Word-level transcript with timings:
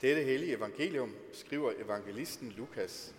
Dette 0.00 0.22
hellige 0.22 0.56
evangelium 0.56 1.16
skriver 1.32 1.72
evangelisten 1.78 2.52
Lukas. 2.52 3.14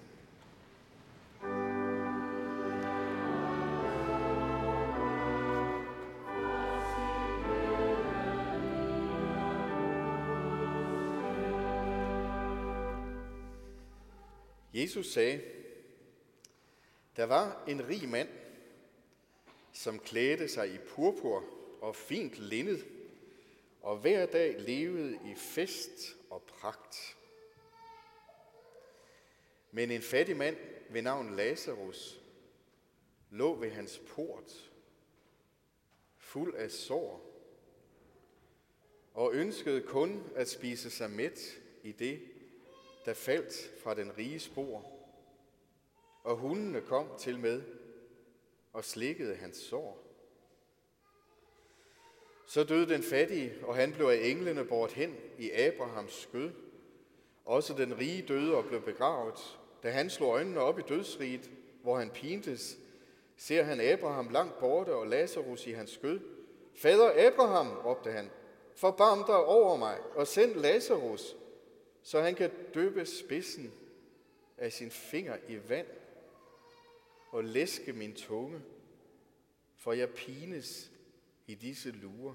Jesus 14.73 15.13
sagde, 15.13 15.41
der 17.15 17.25
var 17.25 17.63
en 17.67 17.87
rig 17.87 18.09
mand, 18.09 18.29
som 19.73 19.99
klædte 19.99 20.47
sig 20.47 20.73
i 20.73 20.77
purpur 20.77 21.43
og 21.81 21.95
fint 21.95 22.39
linned, 22.39 23.00
og 23.81 23.97
hver 23.97 24.25
dag 24.25 24.59
levede 24.59 25.19
i 25.25 25.35
fest 25.35 26.17
og 26.29 26.43
pragt. 26.43 27.17
Men 29.71 29.91
en 29.91 30.01
fattig 30.01 30.37
mand 30.37 30.57
ved 30.89 31.01
navn 31.01 31.35
Lazarus 31.35 32.21
lå 33.29 33.55
ved 33.55 33.71
hans 33.71 34.01
port, 34.07 34.71
fuld 36.17 36.55
af 36.55 36.71
sår, 36.71 37.27
og 39.13 39.33
ønskede 39.33 39.81
kun 39.81 40.23
at 40.35 40.49
spise 40.49 40.89
sig 40.89 41.11
mæt 41.11 41.39
i 41.83 41.91
det, 41.91 42.21
der 43.05 43.13
faldt 43.13 43.81
fra 43.83 43.95
den 43.95 44.17
rige 44.17 44.39
spor. 44.39 44.85
Og 46.23 46.37
hundene 46.37 46.81
kom 46.81 47.09
til 47.19 47.39
med 47.39 47.63
og 48.73 48.85
slikkede 48.85 49.35
hans 49.35 49.57
sår. 49.57 50.10
Så 52.51 52.63
døde 52.63 52.89
den 52.89 53.03
fattige, 53.03 53.53
og 53.63 53.75
han 53.75 53.93
blev 53.93 54.05
af 54.05 54.19
englene 54.23 54.65
bort 54.65 54.91
hen 54.91 55.15
i 55.37 55.51
Abrahams 55.51 56.13
skød. 56.13 56.51
Også 57.45 57.73
den 57.73 57.97
rige 57.99 58.21
døde 58.27 58.55
og 58.55 58.65
blev 58.65 58.81
begravet. 58.81 59.59
Da 59.83 59.91
han 59.91 60.09
slog 60.09 60.33
øjnene 60.33 60.59
op 60.59 60.79
i 60.79 60.81
dødsriget, 60.81 61.49
hvor 61.83 61.97
han 61.97 62.09
pintes, 62.09 62.77
ser 63.37 63.63
han 63.63 63.81
Abraham 63.81 64.29
langt 64.29 64.59
borte 64.59 64.95
og 64.95 65.07
Lazarus 65.07 65.67
i 65.67 65.71
hans 65.71 65.91
skød. 65.91 66.19
Fader 66.75 67.27
Abraham, 67.27 67.67
råbte 67.67 68.11
han, 68.11 68.29
forbarm 68.75 69.23
dig 69.27 69.45
over 69.45 69.77
mig 69.77 69.97
og 70.15 70.27
send 70.27 70.55
Lazarus, 70.55 71.35
så 72.03 72.21
han 72.21 72.35
kan 72.35 72.51
døbe 72.73 73.05
spidsen 73.05 73.73
af 74.57 74.71
sin 74.71 74.91
finger 74.91 75.37
i 75.47 75.59
vand 75.69 75.87
og 77.29 77.43
læske 77.43 77.93
min 77.93 78.13
tunge, 78.13 78.61
for 79.77 79.93
jeg 79.93 80.09
pines 80.09 80.90
i 81.51 81.55
disse 81.55 81.91
lurer. 81.91 82.33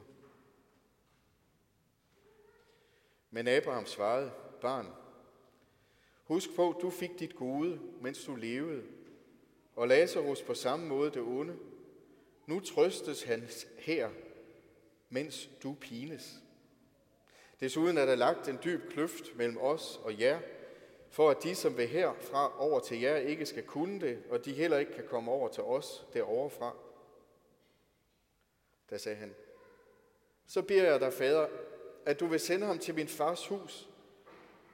Men 3.30 3.48
Abraham 3.48 3.86
svarede, 3.86 4.32
barn, 4.60 4.86
husk 6.24 6.54
på, 6.56 6.78
du 6.82 6.90
fik 6.90 7.18
dit 7.18 7.36
gode, 7.36 7.80
mens 8.00 8.24
du 8.24 8.34
levede, 8.34 8.84
og 9.76 9.88
Lazarus 9.88 10.42
på 10.42 10.54
samme 10.54 10.86
måde 10.86 11.10
det 11.10 11.22
onde. 11.22 11.56
Nu 12.46 12.60
trøstes 12.60 13.22
han 13.22 13.48
her, 13.78 14.10
mens 15.08 15.50
du 15.62 15.76
pines. 15.80 16.42
Desuden 17.60 17.98
er 17.98 18.06
der 18.06 18.14
lagt 18.14 18.48
en 18.48 18.58
dyb 18.64 18.90
kløft 18.90 19.36
mellem 19.36 19.58
os 19.58 20.00
og 20.04 20.20
jer, 20.20 20.40
for 21.10 21.30
at 21.30 21.42
de, 21.42 21.54
som 21.54 21.76
vil 21.76 21.88
herfra 21.88 22.60
over 22.60 22.80
til 22.80 23.00
jer, 23.00 23.16
ikke 23.16 23.46
skal 23.46 23.62
kunne 23.62 24.00
det, 24.00 24.22
og 24.30 24.44
de 24.44 24.52
heller 24.52 24.78
ikke 24.78 24.92
kan 24.92 25.06
komme 25.06 25.30
over 25.30 25.48
til 25.48 25.62
os 25.62 26.06
deroverfra. 26.12 26.85
Da 28.90 28.98
sagde 28.98 29.18
han, 29.18 29.34
så 30.46 30.62
beder 30.62 30.90
jeg 30.90 31.00
dig, 31.00 31.12
fader, 31.12 31.46
at 32.06 32.20
du 32.20 32.26
vil 32.26 32.40
sende 32.40 32.66
ham 32.66 32.78
til 32.78 32.94
min 32.94 33.08
fars 33.08 33.46
hus, 33.46 33.88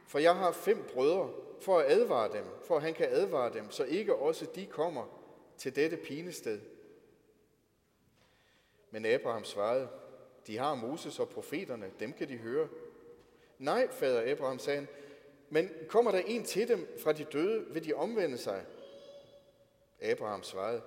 for 0.06 0.18
jeg 0.18 0.36
har 0.36 0.52
fem 0.52 0.84
brødre, 0.92 1.32
for 1.60 1.78
at 1.78 1.92
advare 1.92 2.32
dem, 2.32 2.44
for 2.64 2.76
at 2.76 2.82
han 2.82 2.94
kan 2.94 3.08
advare 3.10 3.52
dem, 3.52 3.70
så 3.70 3.84
ikke 3.84 4.16
også 4.16 4.46
de 4.54 4.66
kommer 4.66 5.06
til 5.58 5.76
dette 5.76 5.96
pinested. 5.96 6.60
Men 8.90 9.06
Abraham 9.06 9.44
svarede, 9.44 9.88
de 10.46 10.58
har 10.58 10.74
Moses 10.74 11.18
og 11.18 11.28
profeterne, 11.28 11.90
dem 12.00 12.12
kan 12.12 12.28
de 12.28 12.36
høre. 12.36 12.68
Nej, 13.58 13.90
fader 13.90 14.32
Abraham, 14.32 14.58
sagde 14.58 14.78
han, 14.78 14.88
men 15.48 15.70
kommer 15.88 16.10
der 16.10 16.18
en 16.18 16.44
til 16.44 16.68
dem 16.68 16.88
fra 16.98 17.12
de 17.12 17.24
døde, 17.24 17.66
vil 17.70 17.84
de 17.84 17.94
omvende 17.94 18.38
sig? 18.38 18.66
Abraham 20.00 20.42
svarede, 20.42 20.82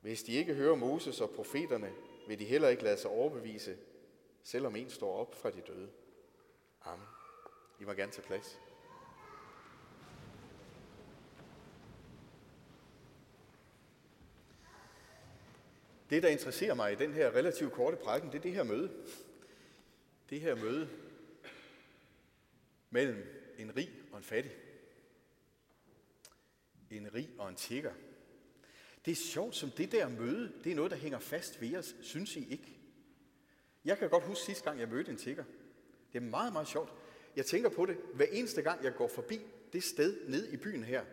hvis 0.00 0.22
de 0.22 0.32
ikke 0.32 0.54
hører 0.54 0.74
Moses 0.74 1.20
og 1.20 1.30
profeterne, 1.30 1.92
vil 2.30 2.38
de 2.38 2.44
heller 2.44 2.68
ikke 2.68 2.82
lade 2.82 2.96
sig 2.96 3.10
overbevise, 3.10 3.78
selvom 4.42 4.76
en 4.76 4.90
står 4.90 5.16
op 5.16 5.34
fra 5.34 5.50
de 5.50 5.60
døde. 5.60 5.90
Amen. 6.82 7.06
I 7.80 7.84
må 7.84 7.92
gerne 7.92 8.12
tage 8.12 8.26
plads. 8.26 8.58
Det, 16.10 16.22
der 16.22 16.28
interesserer 16.28 16.74
mig 16.74 16.92
i 16.92 16.94
den 16.94 17.12
her 17.12 17.30
relativt 17.30 17.72
korte 17.72 17.96
prædiken, 17.96 18.32
det 18.32 18.38
er 18.38 18.42
det 18.42 18.52
her 18.52 18.62
møde. 18.62 18.90
Det 20.30 20.40
her 20.40 20.54
møde 20.54 20.88
mellem 22.90 23.52
en 23.58 23.76
rig 23.76 23.90
og 24.12 24.18
en 24.18 24.24
fattig. 24.24 24.52
En 26.90 27.14
rig 27.14 27.30
og 27.38 27.48
en 27.48 27.56
tigger. 27.56 27.92
Det 29.04 29.10
er 29.10 29.16
sjovt, 29.16 29.56
som 29.56 29.70
det 29.70 29.92
der 29.92 30.08
møde, 30.08 30.52
det 30.64 30.72
er 30.72 30.76
noget, 30.76 30.90
der 30.90 30.96
hænger 30.96 31.18
fast 31.18 31.60
ved 31.60 31.76
os, 31.76 31.96
synes 32.00 32.36
I 32.36 32.52
ikke? 32.52 32.80
Jeg 33.84 33.98
kan 33.98 34.10
godt 34.10 34.24
huske 34.24 34.44
sidste 34.44 34.64
gang, 34.64 34.80
jeg 34.80 34.88
mødte 34.88 35.10
en 35.10 35.16
tigger. 35.16 35.44
Det 36.12 36.18
er 36.18 36.30
meget, 36.30 36.52
meget 36.52 36.68
sjovt. 36.68 36.92
Jeg 37.36 37.46
tænker 37.46 37.68
på 37.68 37.86
det 37.86 37.96
hver 38.14 38.26
eneste 38.32 38.62
gang, 38.62 38.84
jeg 38.84 38.94
går 38.94 39.08
forbi 39.08 39.40
det 39.72 39.82
sted 39.82 40.28
ned 40.28 40.52
i 40.52 40.56
byen 40.56 40.84
her. 40.84 41.04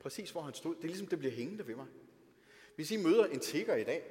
Præcis 0.00 0.30
hvor 0.30 0.40
han 0.40 0.54
stod. 0.54 0.74
Det 0.74 0.84
er 0.84 0.88
ligesom, 0.88 1.06
det 1.06 1.18
bliver 1.18 1.34
hængende 1.34 1.66
ved 1.66 1.74
mig. 1.74 1.86
Hvis 2.76 2.90
I 2.90 2.96
møder 2.96 3.26
en 3.26 3.40
tigger 3.40 3.76
i 3.76 3.84
dag, 3.84 4.02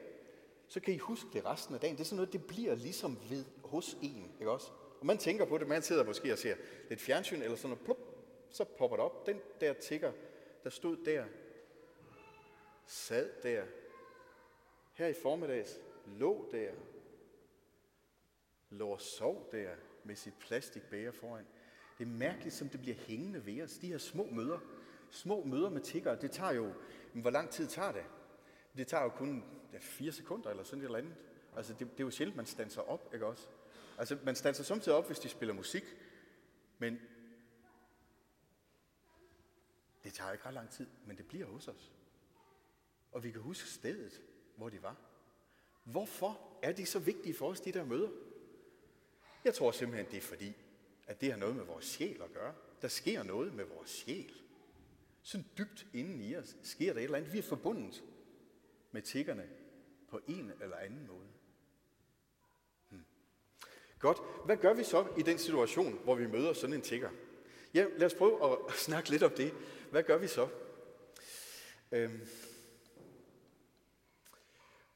så 0.67 0.79
kan 0.79 0.93
I 0.93 0.97
huske 0.97 1.29
det 1.33 1.45
resten 1.45 1.75
af 1.75 1.81
dagen. 1.81 1.95
Det 1.95 2.01
er 2.01 2.05
sådan 2.05 2.15
noget, 2.15 2.33
det 2.33 2.45
bliver 2.45 2.75
ligesom 2.75 3.17
ved 3.29 3.45
hos 3.63 3.97
en, 4.01 4.31
ikke 4.39 4.51
også? 4.51 4.67
Og 4.99 5.05
man 5.05 5.17
tænker 5.17 5.45
på 5.45 5.57
det, 5.57 5.67
man 5.67 5.81
sidder 5.81 6.03
måske 6.03 6.31
og 6.31 6.37
ser 6.37 6.55
lidt 6.89 7.01
fjernsyn 7.01 7.41
eller 7.41 7.55
sådan 7.55 7.69
noget, 7.69 7.85
plup, 7.85 7.97
så 8.49 8.63
popper 8.63 8.97
det 8.97 9.05
op. 9.05 9.27
Den 9.27 9.39
der 9.61 9.73
tigger, 9.73 10.11
der 10.63 10.69
stod 10.69 10.97
der, 11.05 11.25
sad 12.85 13.29
der, 13.43 13.65
her 14.93 15.07
i 15.07 15.13
formiddags, 15.13 15.79
lå 16.05 16.49
der, 16.51 16.71
lå 18.69 18.87
og 18.87 19.01
sov 19.01 19.49
der 19.51 19.75
med 20.03 20.15
sit 20.15 20.33
plastikbæger 20.39 21.11
foran. 21.11 21.45
Det 21.97 22.03
er 22.03 22.11
mærkeligt, 22.11 22.55
som 22.55 22.69
det 22.69 22.81
bliver 22.81 22.95
hængende 22.95 23.45
ved 23.45 23.61
os. 23.61 23.77
De 23.77 23.87
her 23.87 23.97
små 23.97 24.25
møder, 24.31 24.59
små 25.09 25.43
møder 25.43 25.69
med 25.69 25.81
tigger, 25.81 26.15
det 26.15 26.31
tager 26.31 26.51
jo, 26.51 26.73
men 27.13 27.21
hvor 27.21 27.29
lang 27.29 27.49
tid 27.49 27.67
tager 27.67 27.91
det? 27.91 28.05
Det 28.77 28.87
tager 28.87 29.03
jo 29.03 29.09
kun 29.09 29.43
ja, 29.73 29.77
fire 29.81 30.11
sekunder 30.11 30.49
eller 30.49 30.63
sådan 30.63 30.79
et 30.79 30.85
eller 30.85 30.97
andet. 30.97 31.15
Altså, 31.55 31.73
det, 31.73 31.91
det 31.91 31.99
er 31.99 32.03
jo 32.03 32.11
sjældent, 32.11 32.37
man 32.37 32.45
standser 32.45 32.81
op, 32.81 33.13
ikke 33.13 33.25
også? 33.25 33.47
Altså, 33.97 34.17
man 34.23 34.35
standser 34.35 34.63
samtidig 34.63 34.97
op, 34.97 35.07
hvis 35.07 35.19
de 35.19 35.29
spiller 35.29 35.53
musik, 35.53 35.83
men 36.77 36.99
det 40.03 40.13
tager 40.13 40.31
ikke 40.31 40.45
ret 40.45 40.53
lang 40.53 40.69
tid, 40.69 40.87
men 41.05 41.17
det 41.17 41.27
bliver 41.27 41.45
hos 41.45 41.67
os. 41.67 41.91
Og 43.11 43.23
vi 43.23 43.31
kan 43.31 43.41
huske 43.41 43.69
stedet, 43.69 44.21
hvor 44.55 44.69
de 44.69 44.83
var. 44.83 44.95
Hvorfor 45.83 46.59
er 46.61 46.71
de 46.71 46.85
så 46.85 46.99
vigtige 46.99 47.33
for 47.33 47.49
os, 47.49 47.61
de 47.61 47.71
der 47.71 47.85
møder? 47.85 48.09
Jeg 49.43 49.53
tror 49.53 49.71
simpelthen, 49.71 50.11
det 50.11 50.17
er 50.17 50.21
fordi, 50.21 50.53
at 51.07 51.21
det 51.21 51.31
har 51.31 51.37
noget 51.37 51.55
med 51.55 51.63
vores 51.63 51.85
sjæl 51.85 52.21
at 52.21 52.33
gøre. 52.33 52.53
Der 52.81 52.87
sker 52.87 53.23
noget 53.23 53.53
med 53.53 53.65
vores 53.65 53.89
sjæl. 53.89 54.33
Så 55.23 55.43
dybt 55.57 55.87
inden 55.93 56.21
i 56.21 56.35
os 56.35 56.57
sker 56.63 56.93
der 56.93 56.99
et 56.99 57.03
eller 57.03 57.17
andet. 57.17 57.33
Vi 57.33 57.37
er 57.37 57.43
forbundet 57.43 58.03
med 58.91 59.01
tiggerne 59.01 59.49
på 60.09 60.19
en 60.27 60.51
eller 60.61 60.77
anden 60.77 61.07
måde. 61.07 61.27
Hmm. 62.89 63.05
Godt. 63.99 64.17
Hvad 64.45 64.57
gør 64.57 64.73
vi 64.73 64.83
så 64.83 65.07
i 65.17 65.21
den 65.21 65.37
situation, 65.37 65.99
hvor 66.03 66.15
vi 66.15 66.27
møder 66.27 66.53
sådan 66.53 66.73
en 66.73 66.81
tigger? 66.81 67.09
Ja, 67.73 67.85
lad 67.97 68.05
os 68.05 68.13
prøve 68.13 68.51
at 68.51 68.73
snakke 68.87 69.09
lidt 69.09 69.23
om 69.23 69.31
det. 69.31 69.53
Hvad 69.91 70.03
gør 70.03 70.17
vi 70.17 70.27
så? 70.27 70.47
Øhm. 71.91 72.27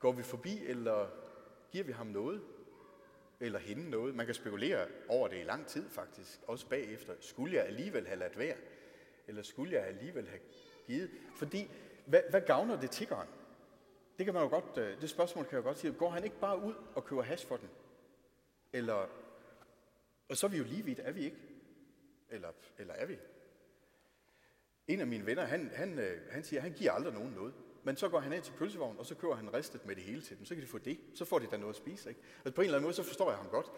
Går 0.06 0.12
vi 0.12 0.24
forbi, 0.24 0.66
eller 0.66 1.08
giver 1.72 1.84
vi 1.84 1.92
ham 1.92 2.08
noget? 2.08 2.42
Eller 3.40 3.60
hende 3.60 3.90
noget? 3.90 4.16
Man 4.16 4.26
kan 4.26 4.36
spekulere 4.36 4.88
over 5.08 5.28
det 5.28 5.40
i 5.40 5.44
lang 5.44 5.68
tid 5.68 5.90
faktisk, 5.90 6.40
også 6.48 6.68
bagefter. 6.68 7.14
Skulle 7.20 7.56
jeg 7.56 7.66
alligevel 7.66 8.08
have 8.08 8.20
ladt 8.20 8.38
være? 8.38 8.56
Eller 9.28 9.44
skulle 9.44 9.74
jeg 9.74 9.84
alligevel 9.84 10.28
have 10.28 10.40
givet? 10.88 11.10
Fordi, 11.36 11.72
hvad, 12.06 12.22
hvad 12.30 12.42
gavner 12.42 12.80
det 12.82 12.92
tiggeren? 12.92 13.28
Det 14.18 14.26
kan 14.26 14.34
man 14.34 14.44
jo 14.44 14.50
godt, 14.50 14.78
øh, 14.78 15.02
det 15.02 15.10
spørgsmål 15.10 15.46
kan 15.46 15.54
jeg 15.54 15.64
jo 15.64 15.68
godt 15.68 15.78
sige, 15.78 15.94
går 15.94 16.10
han 16.10 16.24
ikke 16.24 16.40
bare 16.40 16.62
ud 16.62 16.74
og 16.96 17.06
køber 17.06 17.24
hash 17.24 17.48
for 17.48 17.58
den? 17.58 17.70
Eller, 18.74 19.10
og 20.30 20.38
så 20.38 20.46
er 20.48 20.52
vi 20.52 20.58
jo 20.58 20.64
lige 20.64 20.86
vidt, 20.86 21.00
er 21.00 21.12
vi 21.12 21.26
ikke? 21.26 21.38
Eller, 22.30 22.50
eller 22.78 22.94
er 22.94 23.06
vi? 23.06 23.18
En 24.88 25.00
af 25.00 25.08
mine 25.08 25.26
venner, 25.26 25.44
han, 25.44 25.72
han, 25.76 26.00
øh, 26.00 26.32
han 26.32 26.44
siger, 26.44 26.60
at 26.60 26.64
han 26.64 26.74
giver 26.74 26.92
aldrig 26.92 27.14
nogen 27.14 27.32
noget. 27.32 27.54
Men 27.86 27.98
så 27.98 28.10
går 28.10 28.20
han 28.20 28.32
ned 28.32 28.42
til 28.42 28.52
pølsevognen, 28.52 29.00
og 29.00 29.06
så 29.06 29.16
kører 29.16 29.36
han 29.36 29.54
ristet 29.54 29.86
med 29.86 29.96
det 29.96 30.04
hele 30.04 30.22
til 30.22 30.38
dem. 30.38 30.46
Så 30.46 30.56
kan 30.56 30.64
de 30.64 30.68
få 30.68 30.78
det. 30.78 31.00
Så 31.14 31.26
får 31.26 31.40
de 31.40 31.48
da 31.52 31.58
noget 31.58 31.74
at 31.74 31.78
spise. 31.78 32.10
Ikke? 32.10 32.22
Altså 32.46 32.56
på 32.56 32.62
en 32.62 32.66
eller 32.66 32.78
anden 32.78 32.86
måde, 32.86 32.96
så 32.96 33.04
forstår 33.04 33.30
jeg 33.30 33.38
ham 33.38 33.48
godt. 33.48 33.72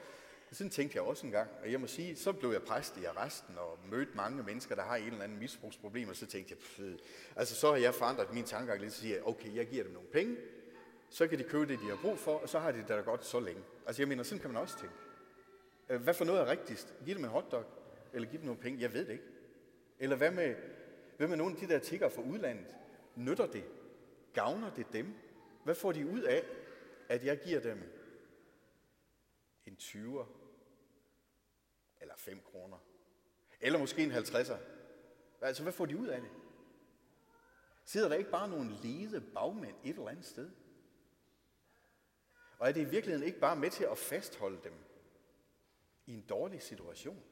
Sådan 0.51 0.71
tænkte 0.71 0.95
jeg 0.95 1.03
også 1.03 1.25
en 1.25 1.31
gang, 1.31 1.49
og 1.61 1.71
jeg 1.71 1.79
må 1.79 1.87
sige, 1.87 2.15
så 2.15 2.33
blev 2.33 2.51
jeg 2.51 2.61
præst 2.61 2.97
i 2.97 3.05
arresten 3.05 3.57
og 3.57 3.79
mødte 3.89 4.11
mange 4.15 4.43
mennesker, 4.43 4.75
der 4.75 4.83
har 4.83 4.95
en 4.95 5.07
eller 5.07 5.23
anden 5.23 5.39
misbrugsproblem, 5.39 6.09
og 6.09 6.15
så 6.15 6.25
tænkte 6.25 6.51
jeg, 6.51 6.57
pff, 6.57 7.03
altså 7.35 7.55
så 7.55 7.69
har 7.71 7.77
jeg 7.77 7.93
forandret 7.93 8.33
min 8.33 8.43
tankegang 8.43 8.81
lidt, 8.81 8.93
så 8.93 9.01
siger 9.01 9.15
jeg, 9.15 9.27
okay, 9.27 9.55
jeg 9.55 9.67
giver 9.67 9.83
dem 9.83 9.93
nogle 9.93 10.07
penge, 10.07 10.37
så 11.09 11.27
kan 11.27 11.39
de 11.39 11.43
købe 11.43 11.65
det, 11.65 11.79
de 11.79 11.85
har 11.89 11.99
brug 12.01 12.17
for, 12.17 12.37
og 12.37 12.49
så 12.49 12.59
har 12.59 12.71
de 12.71 12.77
det 12.77 12.87
da 12.87 12.95
godt 12.95 13.25
så 13.25 13.39
længe. 13.39 13.61
Altså 13.85 14.01
jeg 14.01 14.07
mener, 14.07 14.23
sådan 14.23 14.39
kan 14.39 14.53
man 14.53 14.61
også 14.61 14.79
tænke. 14.79 14.95
Øh, 15.89 16.01
hvad 16.01 16.13
for 16.13 16.25
noget 16.25 16.41
er 16.41 16.45
rigtigst? 16.45 16.93
Giv 17.05 17.15
dem 17.15 17.23
en 17.23 17.29
hotdog, 17.29 17.63
eller 18.13 18.29
giv 18.29 18.39
dem 18.39 18.45
nogle 18.45 18.61
penge? 18.61 18.81
Jeg 18.81 18.93
ved 18.93 19.05
det 19.05 19.11
ikke. 19.11 19.23
Eller 19.99 20.15
hvad 20.15 20.31
med, 20.31 20.55
hvad 21.17 21.27
med 21.27 21.37
nogle 21.37 21.53
af 21.53 21.59
de 21.59 21.73
der 21.73 21.79
tigger 21.79 22.09
fra 22.09 22.21
udlandet? 22.21 22.75
Nytter 23.15 23.45
det? 23.45 23.63
Gavner 24.37 24.73
det 24.73 24.93
dem? 24.93 25.13
Hvad 25.63 25.75
får 25.75 25.91
de 25.91 26.07
ud 26.07 26.21
af, 26.21 26.45
at 27.09 27.25
jeg 27.25 27.39
giver 27.43 27.59
dem 27.59 27.83
en 29.65 29.77
20'er, 29.79 30.25
eller 32.01 32.15
5 32.17 32.41
kroner, 32.51 32.77
eller 33.61 33.79
måske 33.79 34.03
en 34.03 34.11
50'er? 34.11 34.57
Altså, 35.41 35.63
hvad 35.63 35.73
får 35.73 35.85
de 35.85 35.97
ud 35.97 36.07
af 36.07 36.21
det? 36.21 36.29
Sidder 37.85 38.07
der 38.07 38.15
ikke 38.15 38.31
bare 38.31 38.49
nogle 38.49 38.71
lede 38.83 39.21
bagmænd 39.21 39.75
et 39.83 39.95
eller 39.95 40.09
andet 40.09 40.25
sted? 40.25 40.51
Og 42.59 42.67
er 42.67 42.71
det 42.71 42.81
i 42.81 42.89
virkeligheden 42.89 43.27
ikke 43.27 43.39
bare 43.39 43.55
med 43.55 43.69
til 43.69 43.83
at 43.83 43.97
fastholde 43.97 44.59
dem 44.63 44.73
i 46.05 46.13
en 46.13 46.25
dårlig 46.29 46.61
situation? 46.61 47.23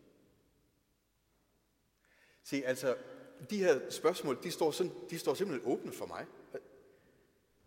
Se, 2.43 2.63
altså, 2.65 2.97
de 3.49 3.63
her 3.63 3.89
spørgsmål, 3.89 4.43
de 4.43 4.51
står, 4.51 4.71
sådan, 4.71 4.91
de 5.09 5.19
står 5.19 5.33
simpelthen 5.33 5.71
åbne 5.71 5.93
for 5.93 6.05
mig. 6.05 6.27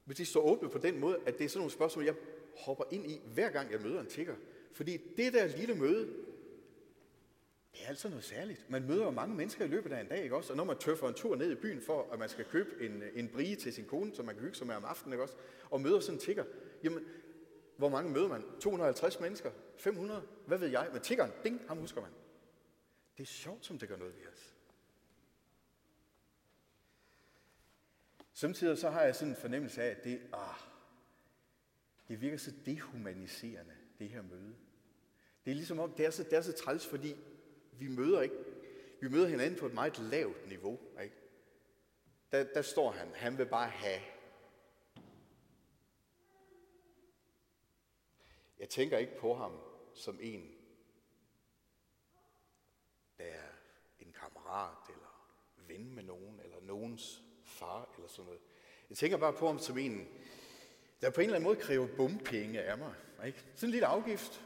Hvis 0.08 0.16
de 0.16 0.24
står 0.24 0.40
åbne 0.40 0.68
på 0.68 0.78
den 0.78 1.00
måde, 1.00 1.18
at 1.26 1.38
det 1.38 1.44
er 1.44 1.48
sådan 1.48 1.58
nogle 1.58 1.72
spørgsmål, 1.72 2.04
jeg 2.04 2.14
hopper 2.56 2.84
ind 2.90 3.10
i, 3.10 3.20
hver 3.34 3.50
gang 3.50 3.72
jeg 3.72 3.80
møder 3.80 4.00
en 4.00 4.06
tigger. 4.06 4.34
Fordi 4.72 4.96
det 5.16 5.32
der 5.32 5.46
lille 5.46 5.74
møde, 5.74 6.06
det 7.72 7.84
er 7.84 7.88
altså 7.88 8.08
noget 8.08 8.24
særligt. 8.24 8.70
Man 8.70 8.86
møder 8.86 9.04
jo 9.04 9.10
mange 9.10 9.34
mennesker 9.34 9.64
i 9.64 9.68
løbet 9.68 9.92
af 9.92 10.00
en 10.00 10.06
dag, 10.06 10.22
ikke 10.22 10.36
også? 10.36 10.52
Og 10.52 10.56
når 10.56 10.64
man 10.64 10.78
tøffer 10.78 11.08
en 11.08 11.14
tur 11.14 11.36
ned 11.36 11.52
i 11.52 11.54
byen 11.54 11.80
for, 11.80 12.08
at 12.12 12.18
man 12.18 12.28
skal 12.28 12.44
købe 12.44 12.84
en, 12.84 13.02
en 13.14 13.28
brie 13.28 13.56
til 13.56 13.72
sin 13.72 13.84
kone, 13.84 14.14
så 14.14 14.22
man 14.22 14.34
kan 14.34 14.42
hygge 14.42 14.56
sig 14.56 14.66
med 14.66 14.74
om 14.74 14.84
aftenen, 14.84 15.12
ikke 15.12 15.22
også? 15.22 15.34
Og 15.70 15.80
møder 15.80 16.00
sådan 16.00 16.14
en 16.14 16.20
tigger, 16.20 16.44
jamen, 16.84 17.04
hvor 17.76 17.88
mange 17.88 18.12
møder 18.12 18.28
man? 18.28 18.42
250 18.60 19.20
mennesker? 19.20 19.50
500? 19.76 20.22
Hvad 20.46 20.58
ved 20.58 20.68
jeg? 20.68 20.88
Men 20.92 21.02
tiggeren, 21.02 21.30
ding, 21.44 21.60
ham 21.68 21.78
husker 21.78 22.00
man. 22.00 22.10
Det 23.16 23.22
er 23.22 23.26
sjovt, 23.26 23.66
som 23.66 23.78
det 23.78 23.88
gør 23.88 23.96
noget 23.96 24.14
ved 24.14 24.26
os. 24.32 24.54
Samtidig 28.38 28.78
så 28.78 28.90
har 28.90 29.02
jeg 29.02 29.14
sådan 29.14 29.28
en 29.28 29.40
fornemmelse 29.40 29.82
af, 29.82 29.90
at 29.90 30.04
det, 30.04 30.20
ah, 30.32 30.54
det 32.08 32.20
virker 32.20 32.36
så 32.36 32.52
dehumaniserende, 32.66 33.76
det 33.98 34.08
her 34.08 34.22
møde. 34.22 34.56
Det 35.44 35.50
er 35.50 35.54
ligesom 35.54 35.78
om, 35.78 35.92
det 35.92 36.06
er 36.06 36.10
så, 36.10 36.22
det 36.22 36.32
er 36.32 36.40
så 36.40 36.52
træls, 36.52 36.86
fordi 36.86 37.16
vi 37.72 37.88
møder 37.88 38.20
ikke, 38.20 38.34
vi 39.00 39.08
møder 39.08 39.28
hinanden 39.28 39.58
på 39.58 39.66
et 39.66 39.74
meget 39.74 39.98
lavt 39.98 40.48
niveau. 40.48 40.78
Ikke? 41.02 41.14
Der, 42.32 42.44
der 42.44 42.62
står 42.62 42.90
han, 42.90 43.14
han 43.14 43.38
vil 43.38 43.46
bare 43.46 43.70
have. 43.70 44.00
Jeg 48.58 48.68
tænker 48.68 48.98
ikke 48.98 49.18
på 49.18 49.34
ham 49.34 49.60
som 49.94 50.18
en, 50.22 50.54
der 53.18 53.24
er 53.24 53.48
en 53.98 54.12
kammerat, 54.12 54.88
eller 54.88 55.34
ven 55.56 55.94
med 55.94 56.02
nogen, 56.02 56.40
eller 56.40 56.60
nogens 56.60 57.27
far, 57.58 57.88
eller 57.96 58.08
sådan 58.08 58.24
noget. 58.24 58.40
Jeg 58.90 58.96
tænker 58.96 59.16
bare 59.16 59.32
på 59.32 59.46
ham 59.46 59.58
som 59.58 59.78
en, 59.78 60.08
der 61.00 61.10
på 61.10 61.20
en 61.20 61.24
eller 61.24 61.36
anden 61.36 61.48
måde 61.48 61.60
kræver 61.60 61.86
bumpenge 61.96 62.62
af 62.62 62.78
mig. 62.78 62.94
Ikke? 63.26 63.44
Sådan 63.54 63.68
en 63.68 63.70
lille 63.70 63.86
afgift, 63.86 64.44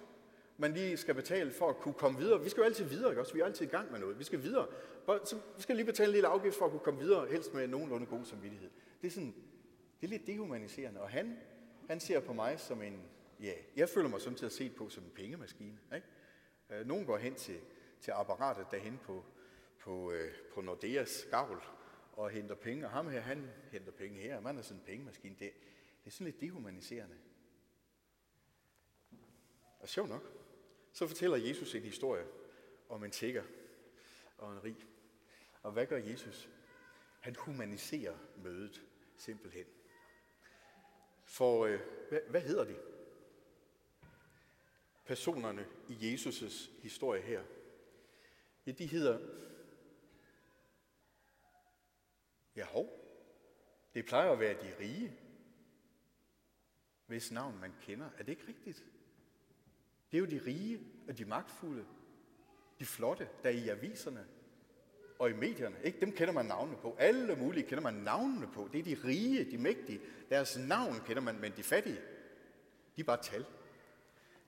man 0.56 0.73
lige 0.73 0.97
skal 0.97 1.14
betale 1.14 1.53
for 1.53 1.69
at 1.69 1.76
kunne 1.76 1.94
komme 1.94 2.19
videre. 2.19 2.43
Vi 2.43 2.49
skal 2.49 2.61
jo 2.61 2.64
altid 2.64 2.85
videre, 2.85 3.11
ikke 3.11 3.20
også? 3.20 3.35
Vi 3.35 3.41
er 3.41 3.44
altid 3.44 3.67
i 3.67 3.69
gang 3.69 3.93
med 3.93 4.00
noget. 4.00 4.19
Vi 4.19 4.25
skal 4.25 4.43
videre. 4.43 4.67
Så 5.06 5.37
vi 5.56 5.62
skal 5.62 5.76
lige 5.76 5.87
betale 5.87 6.09
en 6.09 6.12
lille 6.12 6.29
afgift 6.29 6.56
for 6.56 6.64
at 6.64 6.70
kunne 6.70 6.81
komme 6.81 7.00
videre, 7.00 7.26
helst 7.26 7.55
med 7.55 7.69
nogenlunde 7.69 8.06
god 8.06 8.25
samvittighed. 8.25 8.70
Det 9.03 9.06
er 9.06 9.11
sådan, 9.11 9.35
det 10.00 10.06
er 10.06 10.11
lidt 10.11 10.26
dehumaniserende. 10.26 11.00
Og 11.00 11.11
han, 11.11 11.37
han 11.88 12.00
ser 12.00 12.20
på 12.20 12.32
mig 12.32 12.61
som 12.61 12.82
en, 12.82 13.03
ja, 13.41 13.53
jeg 13.76 13.88
føler 13.88 14.09
mig 14.09 14.20
samtidig 14.20 14.53
set 14.53 14.76
på 14.76 14.88
som 14.88 15.05
en 15.05 15.11
pengemaskine. 15.11 15.79
Ikke? 15.94 16.06
Øh, 16.70 16.87
nogen 16.87 17.06
går 17.06 17.17
hen 17.17 17.35
til, 17.35 17.61
til 18.00 18.11
apparatet 18.11 18.67
derhen 18.70 19.00
på, 19.05 19.25
på, 19.81 20.12
øh, 20.12 20.32
på 20.55 20.61
Nordeas 20.61 21.26
gavl 21.31 21.62
og 22.12 22.31
henter 22.31 22.55
penge, 22.55 22.87
og 22.87 22.91
ham 22.91 23.09
her, 23.09 23.20
han 23.20 23.50
henter 23.70 23.93
penge 23.93 24.20
her, 24.20 24.37
og 24.37 24.43
man 24.43 24.59
er 24.59 24.62
sådan 24.62 24.81
en 24.81 24.87
pengemaskine. 24.87 25.35
Det, 25.38 25.53
det 26.05 26.06
er 26.06 26.11
sådan 26.11 26.25
lidt 26.25 26.41
dehumaniserende. 26.41 27.17
Og 29.81 29.88
sjov 29.88 30.06
nok, 30.06 30.23
så 30.93 31.06
fortæller 31.06 31.37
Jesus 31.37 31.75
en 31.75 31.82
historie 31.82 32.26
om 32.88 33.05
en 33.05 33.11
tigger 33.11 33.44
og 34.38 34.53
en 34.53 34.64
rig. 34.64 34.76
Og 35.62 35.73
hvad 35.73 35.87
gør 35.87 35.97
Jesus? 35.97 36.49
Han 37.20 37.37
humaniserer 37.37 38.19
mødet 38.37 38.82
simpelthen. 39.17 39.67
For 41.25 41.64
øh, 41.64 41.81
hvad, 42.09 42.20
hvad 42.29 42.41
hedder 42.41 42.64
de? 42.64 42.76
Personerne 45.05 45.67
i 45.88 46.14
Jesus' 46.14 46.70
historie 46.82 47.23
her. 47.23 47.43
Ja, 48.67 48.73
de 48.73 48.87
hedder... 48.87 49.19
Ja, 52.56 52.64
hov. 52.64 52.99
Det 53.94 54.06
plejer 54.06 54.31
at 54.31 54.40
være 54.40 54.54
de 54.54 54.75
rige, 54.81 55.19
hvis 57.06 57.32
navn 57.32 57.60
man 57.60 57.72
kender. 57.82 58.06
Er 58.19 58.22
det 58.22 58.28
ikke 58.28 58.49
rigtigt? 58.49 58.84
Det 60.12 60.16
er 60.16 60.20
jo 60.20 60.26
de 60.26 60.40
rige 60.46 60.81
og 61.08 61.19
de 61.19 61.25
magtfulde, 61.25 61.87
de 62.78 62.87
flotte, 62.87 63.28
der 63.43 63.49
er 63.49 63.54
i 63.54 63.69
aviserne 63.69 64.26
og 65.19 65.31
i 65.31 65.32
medierne. 65.32 65.76
Ikke? 65.84 66.00
Dem 66.00 66.12
kender 66.12 66.34
man 66.34 66.46
navnene 66.46 66.78
på. 66.78 66.96
Alle 66.99 67.37
mulige 67.37 67.66
kender 67.66 67.82
man 67.82 67.94
navnene 67.94 68.49
på. 68.54 68.69
Det 68.72 68.78
er 68.78 68.82
de 68.84 69.02
rige, 69.04 69.50
de 69.50 69.58
mægtige. 69.58 70.00
Deres 70.31 70.58
navn 70.58 70.94
kender 71.06 71.22
man, 71.22 71.40
men 71.40 71.52
de 71.56 71.62
fattige, 71.62 72.00
de 72.96 73.00
er 73.00 73.04
bare 73.04 73.22
tal. 73.22 73.44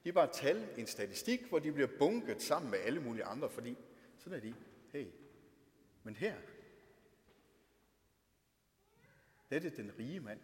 De 0.04 0.08
er 0.08 0.12
bare 0.12 0.32
tal 0.32 0.68
i 0.76 0.80
en 0.80 0.86
statistik, 0.86 1.48
hvor 1.48 1.58
de 1.58 1.72
bliver 1.72 1.88
bunket 1.98 2.42
sammen 2.42 2.70
med 2.70 2.78
alle 2.78 3.00
mulige 3.00 3.24
andre, 3.24 3.50
fordi 3.50 3.76
sådan 4.18 4.38
er 4.38 4.42
de. 4.42 4.54
Hey. 4.92 5.06
Men 6.02 6.16
her, 6.16 6.34
der 9.50 9.56
er 9.56 9.70
den 9.70 9.98
rige 9.98 10.20
mand 10.20 10.40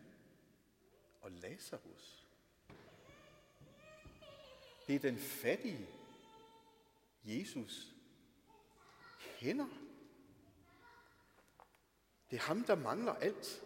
og 1.20 1.31
Lazarus. 1.31 2.26
Det 4.87 4.94
er 4.94 4.99
den 4.99 5.19
fattige, 5.19 5.88
Jesus 7.25 7.94
kender. 9.38 9.66
Det 12.30 12.37
er 12.37 12.40
ham, 12.40 12.64
der 12.64 12.75
mangler 12.75 13.12
alt, 13.12 13.62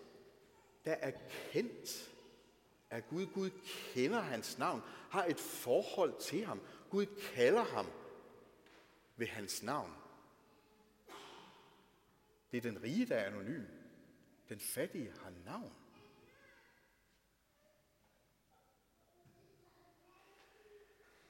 der 0.84 0.92
er 0.92 1.10
kendt 1.50 2.14
af 2.90 3.08
Gud. 3.08 3.26
Gud 3.26 3.50
kender 3.92 4.20
hans 4.20 4.58
navn, 4.58 4.82
har 5.10 5.24
et 5.24 5.40
forhold 5.40 6.20
til 6.20 6.44
ham. 6.44 6.60
Gud 6.90 7.06
kalder 7.34 7.64
ham 7.64 7.86
ved 9.16 9.26
hans 9.26 9.62
navn. 9.62 9.94
Det 12.50 12.56
er 12.56 12.70
den 12.70 12.82
rige, 12.82 13.06
der 13.06 13.16
er 13.16 13.26
anonym. 13.26 13.64
Den 14.48 14.60
fattige 14.60 15.10
har 15.10 15.32
navn. 15.44 15.72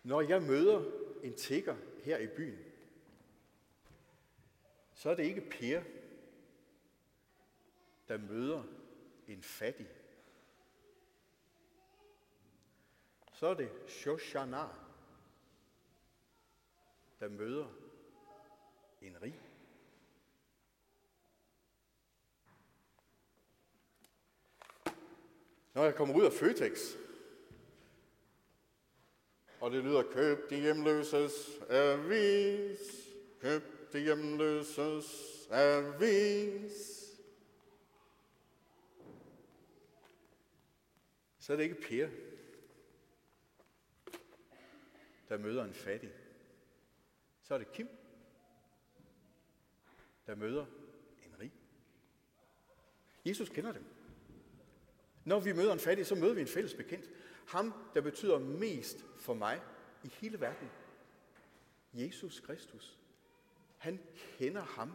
Når 0.02 0.20
jeg 0.20 0.42
møder 0.42 0.90
en 1.22 1.34
tigger 1.36 1.76
her 2.02 2.18
i 2.18 2.26
byen, 2.26 2.64
så 4.94 5.10
er 5.10 5.14
det 5.14 5.24
ikke 5.24 5.50
Per, 5.50 5.82
der 8.08 8.18
møder 8.18 8.62
en 9.28 9.42
fattig. 9.42 9.88
Så 13.32 13.46
er 13.46 13.54
det 13.54 13.70
Shoshana, 13.88 14.68
der 17.20 17.28
møder 17.28 17.68
en 19.00 19.22
rig. 19.22 19.43
Når 25.74 25.84
jeg 25.84 25.94
kommer 25.94 26.14
ud 26.14 26.24
af 26.24 26.32
Føtex, 26.32 26.96
og 29.60 29.70
det 29.70 29.84
lyder, 29.84 30.02
køb 30.02 30.50
de 30.50 30.60
hjemløses 30.60 31.60
avis, 31.70 32.78
køb 33.40 33.92
de 33.92 34.00
hjemløses 34.00 35.48
avis. 35.50 37.00
Så 41.38 41.52
er 41.52 41.56
det 41.56 41.64
ikke 41.64 41.80
Per, 41.80 42.08
der 45.28 45.38
møder 45.38 45.64
en 45.64 45.74
fattig. 45.74 46.12
Så 47.42 47.54
er 47.54 47.58
det 47.58 47.72
Kim, 47.72 47.88
der 50.26 50.34
møder 50.34 50.66
en 51.26 51.40
rig. 51.40 51.52
Jesus 53.24 53.48
kender 53.48 53.72
dem. 53.72 53.93
Når 55.24 55.40
vi 55.40 55.52
møder 55.52 55.72
en 55.72 55.80
fattig, 55.80 56.06
så 56.06 56.14
møder 56.14 56.34
vi 56.34 56.40
en 56.40 56.46
fælles 56.46 56.74
bekendt. 56.74 57.10
Ham, 57.46 57.74
der 57.94 58.00
betyder 58.00 58.38
mest 58.38 59.04
for 59.16 59.34
mig 59.34 59.62
i 60.04 60.08
hele 60.08 60.40
verden. 60.40 60.70
Jesus 61.92 62.40
Kristus. 62.40 62.98
Han 63.78 64.00
kender 64.38 64.62
ham, 64.62 64.92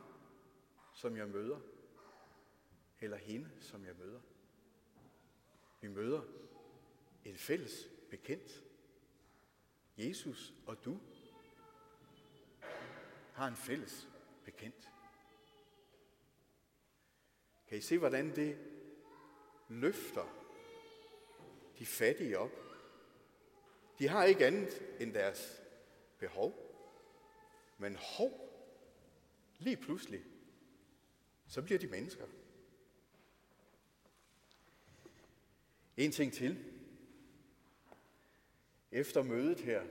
som 0.93 1.17
jeg 1.17 1.27
møder, 1.27 1.59
eller 3.01 3.17
hende, 3.17 3.49
som 3.61 3.85
jeg 3.85 3.95
møder. 3.95 4.19
Vi 5.81 5.87
møder 5.87 6.21
en 7.25 7.37
fælles 7.37 7.89
bekendt. 8.09 8.63
Jesus 9.97 10.53
og 10.65 10.85
du 10.85 10.99
har 13.33 13.47
en 13.47 13.55
fælles 13.55 14.07
bekendt. 14.45 14.89
Kan 17.67 17.77
I 17.77 17.81
se, 17.81 17.97
hvordan 17.97 18.35
det 18.35 18.57
løfter 19.69 20.35
de 21.79 21.85
fattige 21.85 22.39
op? 22.39 22.51
De 23.99 24.07
har 24.07 24.23
ikke 24.23 24.45
andet 24.45 24.81
end 24.99 25.13
deres 25.13 25.61
behov. 26.19 26.65
Men 27.77 27.95
hov, 27.95 28.31
lige 29.59 29.77
pludselig, 29.77 30.23
så 31.47 31.61
bliver 31.61 31.79
de 31.79 31.87
mennesker. 31.87 32.25
En 35.97 36.11
ting 36.11 36.33
til. 36.33 36.65
Efter 38.91 39.23
mødet 39.23 39.59
her, 39.59 39.83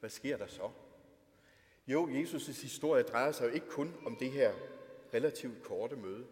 hvad 0.00 0.10
sker 0.10 0.36
der 0.36 0.46
så? 0.46 0.70
Jo, 1.86 2.06
Jesus' 2.06 2.62
historie 2.62 3.02
drejer 3.02 3.32
sig 3.32 3.44
jo 3.44 3.50
ikke 3.50 3.68
kun 3.68 3.94
om 4.06 4.16
det 4.16 4.30
her 4.30 4.54
relativt 5.14 5.62
korte 5.62 5.96
møde. 5.96 6.26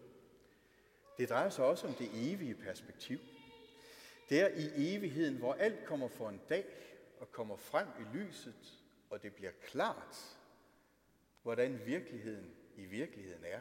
Det 1.17 1.29
drejer 1.29 1.49
sig 1.49 1.65
også 1.65 1.87
om 1.87 1.93
det 1.93 2.09
evige 2.13 2.55
perspektiv. 2.55 3.19
Det 4.29 4.41
er 4.41 4.47
i 4.47 4.95
evigheden, 4.95 5.37
hvor 5.37 5.53
alt 5.53 5.85
kommer 5.85 6.07
for 6.07 6.29
en 6.29 6.41
dag 6.49 6.65
og 7.19 7.31
kommer 7.31 7.55
frem 7.57 7.87
i 7.99 8.17
lyset, 8.17 8.79
og 9.09 9.23
det 9.23 9.33
bliver 9.33 9.51
klart, 9.61 10.37
hvordan 11.43 11.81
virkeligheden 11.85 12.51
i 12.77 12.85
virkeligheden 12.85 13.43
er. 13.45 13.59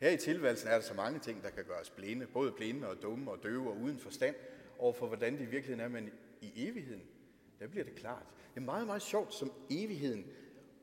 Her 0.00 0.10
i 0.10 0.16
tilværelsen 0.16 0.68
er 0.68 0.74
der 0.74 0.80
så 0.80 0.94
mange 0.94 1.18
ting, 1.18 1.42
der 1.42 1.50
kan 1.50 1.64
gøre 1.64 1.80
os 1.80 1.90
blinde, 1.90 2.26
både 2.26 2.52
blinde 2.52 2.88
og 2.88 3.02
dumme 3.02 3.30
og 3.30 3.42
døve 3.42 3.70
og 3.70 3.76
uden 3.76 3.98
forstand, 3.98 4.34
over 4.78 4.92
for 4.92 5.06
hvordan 5.06 5.32
det 5.32 5.40
i 5.40 5.50
virkeligheden 5.50 5.80
er, 5.80 5.88
men 5.88 6.12
i 6.40 6.68
evigheden, 6.68 7.02
der 7.60 7.66
bliver 7.66 7.84
det 7.84 7.94
klart. 7.94 8.26
Det 8.54 8.60
er 8.60 8.64
meget, 8.64 8.86
meget 8.86 9.02
sjovt, 9.02 9.34
som 9.34 9.52
evigheden 9.70 10.26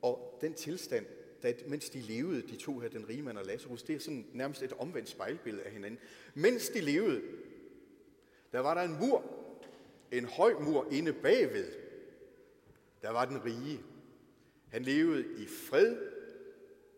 og 0.01 0.37
den 0.41 0.53
tilstand, 0.53 1.05
da, 1.43 1.53
mens 1.67 1.89
de 1.89 1.99
levede, 1.99 2.41
de 2.41 2.55
to 2.55 2.79
her, 2.79 2.89
den 2.89 3.09
rige 3.09 3.21
mand 3.21 3.37
og 3.37 3.45
Lazarus, 3.45 3.83
det 3.83 3.95
er 3.95 3.99
sådan 3.99 4.25
nærmest 4.33 4.63
et 4.63 4.73
omvendt 4.73 5.09
spejlbillede 5.09 5.63
af 5.63 5.71
hinanden. 5.71 5.99
Mens 6.33 6.69
de 6.69 6.81
levede, 6.81 7.21
der 8.51 8.59
var 8.59 8.73
der 8.73 8.81
en 8.81 8.97
mur, 8.99 9.23
en 10.11 10.25
høj 10.25 10.53
mur 10.59 10.87
inde 10.91 11.13
bagved. 11.13 11.71
Der 13.01 13.09
var 13.09 13.25
den 13.25 13.45
rige. 13.45 13.79
Han 14.69 14.83
levede 14.83 15.25
i 15.37 15.47
fred 15.47 15.97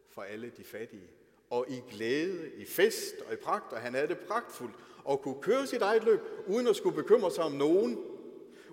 for 0.09 0.21
alle 0.21 0.51
de 0.57 0.63
fattige, 0.63 1.09
og 1.49 1.65
i 1.69 1.81
glæde, 1.89 2.51
i 2.57 2.65
fest 2.65 3.15
og 3.27 3.33
i 3.33 3.35
pragt, 3.35 3.73
og 3.73 3.79
han 3.79 3.93
havde 3.93 4.07
det 4.07 4.19
pragtfuldt, 4.19 4.75
og 5.03 5.21
kunne 5.21 5.41
køre 5.41 5.67
sit 5.67 5.81
eget 5.81 6.03
løb, 6.03 6.19
uden 6.47 6.67
at 6.67 6.75
skulle 6.75 6.95
bekymre 6.95 7.31
sig 7.31 7.43
om 7.43 7.51
nogen, 7.51 7.97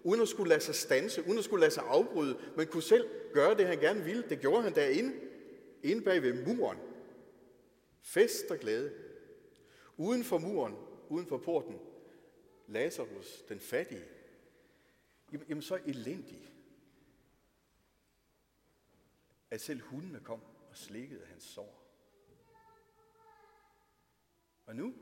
uden 0.02 0.22
at 0.22 0.28
skulle 0.28 0.48
lade 0.48 0.60
sig 0.60 0.74
stanse, 0.74 1.22
uden 1.26 1.38
at 1.38 1.44
skulle 1.44 1.60
lade 1.60 1.70
sig 1.70 1.84
afbryde, 1.86 2.38
men 2.56 2.66
kunne 2.66 2.82
selv 2.82 3.08
gøre 3.32 3.56
det, 3.56 3.66
han 3.66 3.78
gerne 3.78 4.04
ville. 4.04 4.24
Det 4.28 4.40
gjorde 4.40 4.62
han 4.62 4.74
derinde, 4.74 5.12
inde 5.82 6.02
bag 6.02 6.22
ved 6.22 6.46
muren. 6.46 6.78
Fest 8.00 8.50
og 8.50 8.58
glæde. 8.58 8.94
Uden 9.96 10.24
for 10.24 10.38
muren, 10.38 10.76
uden 11.08 11.26
for 11.26 11.38
porten, 11.38 11.78
Lazarus, 12.66 13.42
den 13.48 13.60
fattige, 13.60 14.04
jamen 15.48 15.62
så 15.62 15.80
elendig, 15.86 16.54
at 19.50 19.60
selv 19.60 19.80
hundene 19.80 20.20
kom 20.20 20.42
og 20.70 20.76
slikkede 20.76 21.24
hans 21.26 21.42
sår. 21.42 21.84
Og 24.66 24.76
nu, 24.76 24.94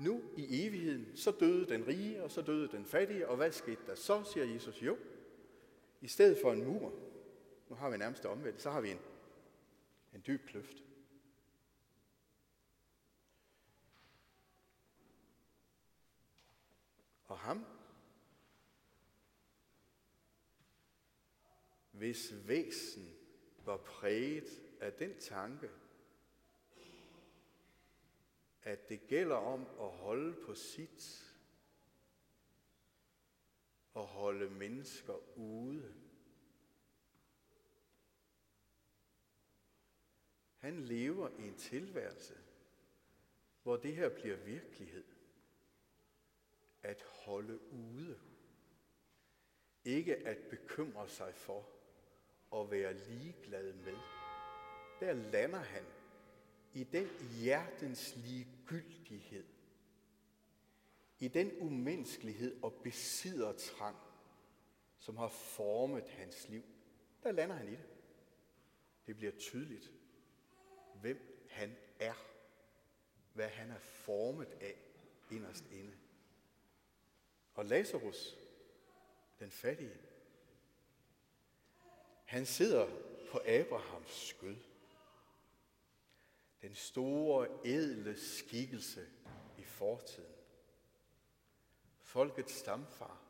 nu 0.00 0.22
i 0.36 0.66
evigheden, 0.66 1.16
så 1.16 1.30
døde 1.30 1.66
den 1.68 1.86
rige, 1.86 2.22
og 2.22 2.30
så 2.30 2.42
døde 2.42 2.68
den 2.68 2.84
fattige, 2.84 3.28
og 3.28 3.36
hvad 3.36 3.52
skete 3.52 3.80
der 3.86 3.94
så, 3.94 4.24
siger 4.32 4.46
Jesus? 4.46 4.82
Jo, 4.82 4.98
i 6.00 6.08
stedet 6.08 6.38
for 6.42 6.52
en 6.52 6.64
mur, 6.64 6.92
nu 7.74 7.78
har 7.78 7.90
vi 7.90 7.96
nærmest 7.96 8.24
omvendt, 8.24 8.62
så 8.62 8.70
har 8.70 8.80
vi 8.80 8.90
en, 8.90 9.00
en 10.12 10.22
dyb 10.26 10.46
kløft. 10.46 10.84
Og 17.24 17.38
ham, 17.38 17.66
hvis 21.90 22.34
væsen 22.46 23.16
var 23.64 23.76
præget 23.76 24.62
af 24.80 24.92
den 24.92 25.20
tanke, 25.20 25.70
at 28.62 28.88
det 28.88 29.06
gælder 29.06 29.36
om 29.36 29.66
at 29.80 29.90
holde 29.90 30.46
på 30.46 30.54
sit 30.54 31.34
og 33.94 34.06
holde 34.06 34.50
mennesker 34.50 35.38
ude. 35.38 36.03
Han 40.64 40.80
lever 40.80 41.28
i 41.38 41.48
en 41.48 41.54
tilværelse, 41.54 42.34
hvor 43.62 43.76
det 43.76 43.96
her 43.96 44.08
bliver 44.08 44.36
virkelighed. 44.36 45.04
At 46.82 47.02
holde 47.02 47.72
ude. 47.72 48.18
Ikke 49.84 50.16
at 50.16 50.38
bekymre 50.50 51.08
sig 51.08 51.34
for 51.34 51.68
at 52.54 52.70
være 52.70 52.94
ligeglad 52.94 53.72
med. 53.72 53.96
Der 55.00 55.12
lander 55.12 55.58
han 55.58 55.84
i 56.74 56.84
den 56.84 57.08
hjertens 57.40 58.16
ligegyldighed, 58.16 59.46
i 61.18 61.28
den 61.28 61.52
umenneskelighed 61.60 62.62
og 62.62 62.80
besiddertrang, 62.84 63.96
som 64.98 65.16
har 65.16 65.28
formet 65.28 66.08
hans 66.08 66.48
liv. 66.48 66.64
Der 67.22 67.32
lander 67.32 67.54
han 67.54 67.68
i 67.68 67.76
det. 67.76 67.88
Det 69.06 69.16
bliver 69.16 69.32
tydeligt, 69.32 69.92
hvem 71.04 71.46
han 71.50 71.76
er, 71.98 72.14
hvad 73.32 73.48
han 73.48 73.70
er 73.70 73.78
formet 73.78 74.48
af 74.60 74.74
inderst 75.30 75.64
inde. 75.70 75.96
Og 77.54 77.64
Lazarus, 77.64 78.36
den 79.38 79.50
fattige, 79.50 79.96
han 82.24 82.46
sidder 82.46 82.88
på 83.30 83.40
Abrahams 83.46 84.28
skød. 84.28 84.56
Den 86.62 86.74
store, 86.74 87.48
edle 87.64 88.16
skikkelse 88.18 89.06
i 89.58 89.64
fortiden. 89.64 90.34
Folkets 92.00 92.52
stamfar. 92.52 93.22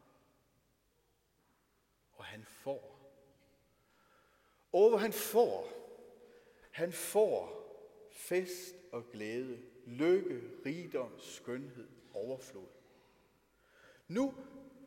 Og 2.12 2.25
han 2.25 2.45
får. 2.45 3.11
Og 4.73 4.88
hvor 4.88 4.99
han 4.99 5.12
får. 5.12 5.69
Han 6.71 6.93
får 6.93 7.63
fest 8.28 8.75
og 8.93 9.11
glæde, 9.12 9.59
lykke, 9.87 10.43
rigdom, 10.66 11.12
skønhed, 11.19 11.88
overflod. 12.12 12.66
Nu 14.09 14.35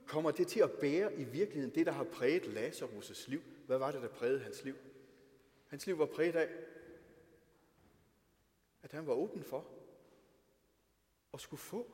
kommer 0.06 0.32
det 0.32 0.48
til 0.48 0.60
at 0.60 0.72
bære 0.72 1.15
i 1.15 1.24
virkeligheden 1.24 1.75
det, 1.75 1.86
der 1.86 1.91
har 1.91 2.03
præget 2.03 2.44
Lazarus' 2.44 3.29
liv. 3.29 3.41
Hvad 3.65 3.77
var 3.77 3.91
det, 3.91 4.01
der 4.01 4.08
prægede 4.08 4.39
hans 4.39 4.63
liv? 4.63 4.75
Hans 5.67 5.88
liv 5.88 6.00
var 6.00 6.06
præget 6.06 6.36
af, 6.36 6.50
at 8.84 8.91
han 8.91 9.08
var 9.08 9.13
åben 9.13 9.44
for 9.44 9.65
at 11.34 11.41
skulle 11.41 11.60
få. 11.60 11.91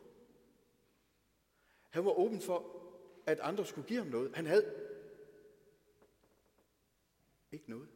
Han 1.89 2.05
var 2.05 2.19
åben 2.19 2.41
for, 2.41 2.81
at 3.25 3.39
andre 3.39 3.65
skulle 3.65 3.87
give 3.87 3.99
ham 3.99 4.07
noget. 4.07 4.35
Han 4.35 4.45
havde 4.45 4.73
ikke 7.51 7.69
noget. 7.69 7.87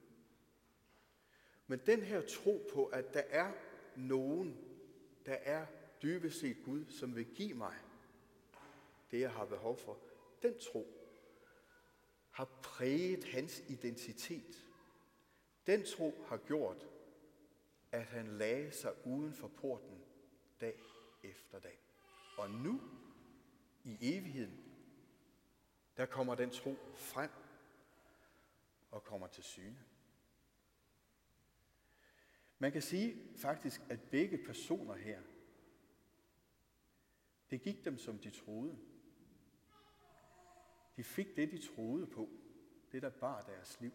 Men 1.67 1.79
den 1.85 2.01
her 2.01 2.21
tro 2.21 2.69
på, 2.73 2.85
at 2.85 3.13
der 3.13 3.23
er 3.29 3.51
nogen, 3.95 4.57
der 5.25 5.33
er 5.33 5.65
dybest 6.01 6.39
set 6.39 6.57
Gud, 6.65 6.85
som 6.89 7.15
vil 7.15 7.25
give 7.25 7.53
mig 7.53 7.75
det, 9.11 9.19
jeg 9.19 9.31
har 9.31 9.45
behov 9.45 9.77
for, 9.77 9.97
den 10.41 10.59
tro 10.59 10.97
har 12.31 12.45
præget 12.45 13.23
hans 13.23 13.63
identitet. 13.67 14.65
Den 15.67 15.83
tro 15.83 16.13
har 16.27 16.37
gjort, 16.37 16.87
at 17.91 18.05
han 18.05 18.27
lagde 18.27 18.71
sig 18.71 18.93
uden 19.05 19.33
for 19.33 19.47
porten 19.47 20.03
dag 20.61 20.81
efter 21.23 21.59
dag. 21.59 21.79
Og 22.37 22.49
nu, 22.49 22.81
i 23.83 23.97
evigheden, 24.01 24.63
der 25.97 26.05
kommer 26.05 26.35
den 26.35 26.49
tro 26.49 26.75
frem 26.95 27.29
og 28.91 29.03
kommer 29.03 29.27
til 29.27 29.43
syne. 29.43 29.85
Man 32.59 32.71
kan 32.71 32.81
sige 32.81 33.37
faktisk, 33.37 33.81
at 33.89 34.01
begge 34.01 34.37
personer 34.37 34.95
her, 34.95 35.21
det 37.49 37.61
gik 37.61 37.85
dem, 37.85 37.97
som 37.97 38.19
de 38.19 38.29
troede. 38.29 38.77
De 40.95 41.03
fik 41.03 41.35
det, 41.35 41.51
de 41.51 41.57
troede 41.57 42.07
på. 42.07 42.29
Det, 42.91 43.01
der 43.01 43.09
bar 43.09 43.41
deres 43.41 43.81
liv. 43.81 43.93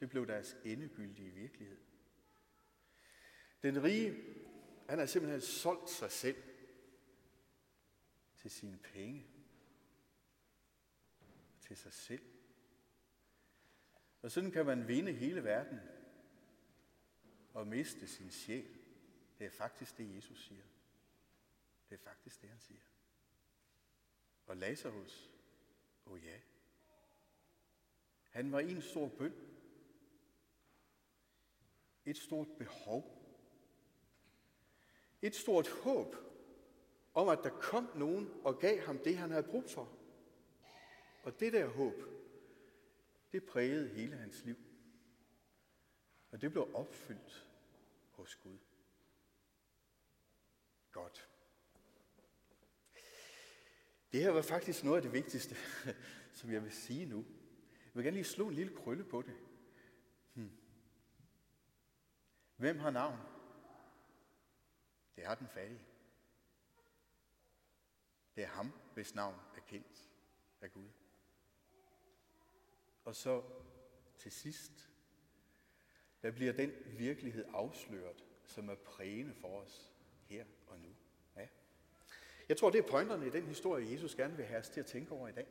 Det 0.00 0.08
blev 0.08 0.26
deres 0.26 0.56
endegyldige 0.64 1.30
virkelighed. 1.30 1.78
Den 3.62 3.82
rige, 3.82 4.24
han 4.88 4.98
har 4.98 5.06
simpelthen 5.06 5.40
solgt 5.40 5.90
sig 5.90 6.10
selv 6.10 6.42
til 8.36 8.50
sine 8.50 8.78
penge, 8.78 9.26
til 11.60 11.76
sig 11.76 11.92
selv. 11.92 12.22
Og 14.22 14.30
sådan 14.30 14.50
kan 14.50 14.66
man 14.66 14.88
vinde 14.88 15.12
hele 15.12 15.44
verden 15.44 15.80
og 17.56 17.66
miste 17.66 18.06
sin 18.06 18.30
sjæl. 18.30 18.78
Det 19.38 19.46
er 19.46 19.50
faktisk 19.50 19.98
det, 19.98 20.16
Jesus 20.16 20.46
siger. 20.46 20.64
Det 21.88 21.94
er 21.94 21.98
faktisk 21.98 22.42
det, 22.42 22.50
han 22.50 22.60
siger. 22.60 22.80
Og 24.46 24.56
Lazarus, 24.56 25.30
åh 26.06 26.12
oh 26.12 26.24
ja, 26.24 26.40
han 28.30 28.52
var 28.52 28.60
i 28.60 28.70
en 28.70 28.82
stor 28.82 29.08
bøn. 29.08 29.34
Et 32.04 32.16
stort 32.16 32.48
behov. 32.58 33.22
Et 35.22 35.34
stort 35.34 35.68
håb 35.68 36.16
om, 37.14 37.28
at 37.28 37.38
der 37.42 37.50
kom 37.50 37.90
nogen 37.94 38.30
og 38.44 38.58
gav 38.58 38.80
ham 38.80 38.98
det, 38.98 39.16
han 39.16 39.30
havde 39.30 39.48
brug 39.50 39.70
for. 39.70 39.98
Og 41.22 41.40
det 41.40 41.52
der 41.52 41.66
håb, 41.66 41.94
det 43.32 43.44
prægede 43.44 43.88
hele 43.88 44.16
hans 44.16 44.44
liv. 44.44 44.56
Men 46.36 46.40
det 46.40 46.52
blev 46.52 46.70
opfyldt 46.74 47.48
hos 48.10 48.36
Gud. 48.36 48.58
Godt. 50.92 51.28
Det 54.12 54.22
her 54.22 54.30
var 54.30 54.42
faktisk 54.42 54.84
noget 54.84 54.96
af 54.96 55.02
det 55.02 55.12
vigtigste, 55.12 55.56
som 56.38 56.52
jeg 56.52 56.62
vil 56.62 56.72
sige 56.72 57.06
nu. 57.06 57.16
Jeg 57.72 57.94
vil 57.94 58.04
gerne 58.04 58.16
lige 58.16 58.24
slå 58.24 58.48
en 58.48 58.54
lille 58.54 58.76
krølle 58.76 59.04
på 59.04 59.22
det. 59.22 59.36
Hmm. 60.32 60.50
Hvem 62.56 62.78
har 62.78 62.90
navn? 62.90 63.18
Det 65.16 65.26
har 65.26 65.34
den 65.34 65.48
fattige. 65.48 65.86
Det 68.34 68.44
er 68.44 68.48
ham, 68.48 68.72
hvis 68.94 69.14
navn 69.14 69.40
er 69.56 69.60
kendt 69.60 70.10
af 70.60 70.72
Gud. 70.72 70.88
Og 73.04 73.16
så 73.16 73.42
til 74.18 74.32
sidst, 74.32 74.90
der 76.22 76.30
bliver 76.30 76.52
den 76.52 76.72
virkelighed 76.86 77.44
afsløret, 77.48 78.24
som 78.44 78.68
er 78.68 78.74
prægende 78.74 79.34
for 79.34 79.60
os 79.60 79.92
her 80.28 80.44
og 80.66 80.78
nu. 80.78 80.88
Ja. 81.36 81.46
Jeg 82.48 82.56
tror, 82.56 82.70
det 82.70 82.78
er 82.78 82.88
pointerne 82.88 83.26
i 83.26 83.30
den 83.30 83.46
historie, 83.46 83.92
Jesus 83.92 84.14
gerne 84.14 84.36
vil 84.36 84.46
have 84.46 84.58
os 84.58 84.68
til 84.68 84.80
at 84.80 84.86
tænke 84.86 85.12
over 85.12 85.28
i 85.28 85.32
dag. 85.32 85.46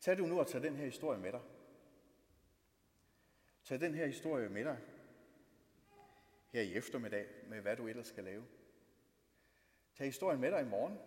Tag 0.00 0.18
du 0.18 0.26
nu 0.26 0.40
og 0.40 0.46
tag 0.46 0.62
den 0.62 0.76
her 0.76 0.84
historie 0.84 1.18
med 1.18 1.32
dig. 1.32 1.40
Tag 3.64 3.80
den 3.80 3.94
her 3.94 4.06
historie 4.06 4.48
med 4.48 4.64
dig 4.64 4.78
her 6.52 6.62
i 6.62 6.74
eftermiddag 6.74 7.26
med, 7.48 7.60
hvad 7.60 7.76
du 7.76 7.88
ellers 7.88 8.06
skal 8.06 8.24
lave. 8.24 8.44
Tag 9.94 10.06
historien 10.06 10.40
med 10.40 10.50
dig 10.50 10.60
i 10.60 10.68
morgen, 10.68 10.98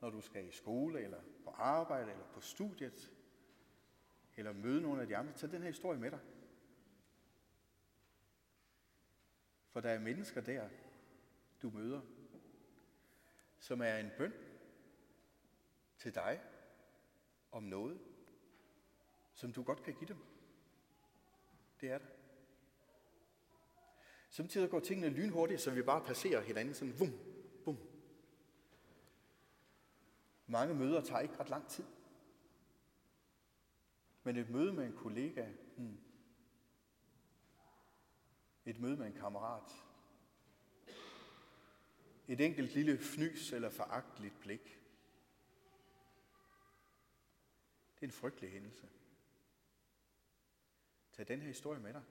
når 0.00 0.10
du 0.10 0.20
skal 0.20 0.48
i 0.48 0.50
skole, 0.50 1.00
eller 1.00 1.20
på 1.44 1.50
arbejde, 1.50 2.10
eller 2.10 2.24
på 2.34 2.40
studiet, 2.40 3.12
eller 4.36 4.52
møde 4.52 4.82
nogle 4.82 5.02
af 5.02 5.06
de 5.06 5.16
andre. 5.16 5.32
Tag 5.32 5.50
den 5.50 5.62
her 5.62 5.68
historie 5.68 5.98
med 5.98 6.10
dig. 6.10 6.20
For 9.70 9.80
der 9.80 9.90
er 9.90 9.98
mennesker 9.98 10.40
der, 10.40 10.68
du 11.62 11.70
møder, 11.70 12.00
som 13.58 13.82
er 13.82 13.96
en 13.96 14.10
bøn 14.18 14.32
til 15.98 16.14
dig 16.14 16.40
om 17.52 17.62
noget, 17.62 18.00
som 19.32 19.52
du 19.52 19.62
godt 19.62 19.82
kan 19.82 19.94
give 19.94 20.08
dem. 20.08 20.18
Det 21.80 21.90
er 21.90 21.98
det. 21.98 22.08
Samtidig 24.30 24.70
går 24.70 24.80
tingene 24.80 25.08
lynhurtigt, 25.08 25.60
så 25.60 25.70
vi 25.70 25.82
bare 25.82 26.04
passerer 26.04 26.40
hinanden 26.40 26.74
sådan, 26.74 27.00
vum, 27.00 27.12
bum. 27.64 27.78
Mange 30.46 30.74
møder 30.74 31.00
tager 31.00 31.20
ikke 31.20 31.40
ret 31.40 31.48
lang 31.48 31.68
tid. 31.68 31.84
Men 34.24 34.36
et 34.36 34.50
møde 34.50 34.72
med 34.72 34.86
en 34.86 34.96
kollega, 34.96 35.48
hmm. 35.76 35.98
et 38.64 38.80
møde 38.80 38.96
med 38.96 39.06
en 39.06 39.12
kammerat, 39.12 39.72
et 42.28 42.40
enkelt 42.40 42.74
lille 42.74 42.98
fnys 42.98 43.52
eller 43.52 43.70
foragteligt 43.70 44.40
blik, 44.40 44.80
det 47.94 48.02
er 48.02 48.06
en 48.06 48.12
frygtelig 48.12 48.50
hændelse. 48.50 48.88
Tag 51.12 51.28
den 51.28 51.40
her 51.40 51.48
historie 51.48 51.80
med 51.80 51.92
dig. 51.92 52.02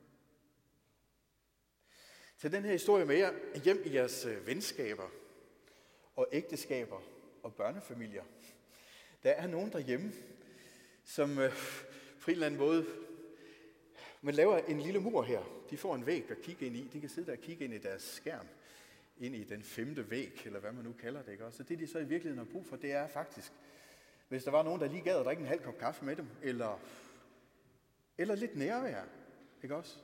Tag 2.37 2.51
den 2.51 2.63
her 2.63 2.71
historie 2.71 3.05
med 3.05 3.15
jer 3.15 3.59
hjem 3.63 3.83
i 3.85 3.93
jeres 3.93 4.25
øh, 4.25 4.47
venskaber 4.47 5.09
og 6.15 6.27
ægteskaber 6.31 7.01
og 7.43 7.55
børnefamilier. 7.55 8.23
Der 9.23 9.31
er 9.31 9.47
nogen 9.47 9.71
derhjemme, 9.71 10.13
som 11.03 11.39
øh, 11.39 11.53
på 12.23 12.31
en 12.31 12.33
eller 12.33 12.45
anden 12.45 12.59
måde, 12.59 12.85
man 14.21 14.35
laver 14.35 14.57
en 14.57 14.79
lille 14.79 14.99
mur 14.99 15.23
her. 15.23 15.43
De 15.69 15.77
får 15.77 15.95
en 15.95 16.05
væg 16.05 16.31
at 16.31 16.41
kigge 16.41 16.65
ind 16.65 16.75
i. 16.75 16.87
De 16.87 16.99
kan 16.99 17.09
sidde 17.09 17.27
der 17.27 17.37
og 17.37 17.43
kigge 17.43 17.65
ind 17.65 17.73
i 17.73 17.77
deres 17.77 18.01
skærm, 18.01 18.47
ind 19.17 19.35
i 19.35 19.43
den 19.43 19.63
femte 19.63 20.09
væg, 20.09 20.41
eller 20.45 20.59
hvad 20.59 20.71
man 20.71 20.83
nu 20.83 20.93
kalder 20.93 21.23
det. 21.23 21.31
Ikke? 21.31 21.51
Så 21.51 21.63
det, 21.63 21.79
de 21.79 21.87
så 21.87 21.99
i 21.99 22.05
virkeligheden 22.05 22.45
har 22.45 22.51
brug 22.51 22.65
for, 22.65 22.75
det 22.75 22.91
er 22.91 23.07
faktisk, 23.07 23.51
hvis 24.27 24.43
der 24.43 24.51
var 24.51 24.63
nogen, 24.63 24.81
der 24.81 24.87
lige 24.87 25.01
gad 25.01 25.19
at 25.19 25.25
drikke 25.25 25.41
en 25.41 25.47
halv 25.47 25.61
kop 25.61 25.77
kaffe 25.77 26.05
med 26.05 26.15
dem, 26.15 26.27
eller, 26.41 26.79
eller 28.17 28.35
lidt 28.35 28.55
nærvær, 28.55 29.03
ikke 29.63 29.75
også? 29.75 29.97